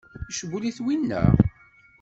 [0.31, 1.21] Icewwel-it winna?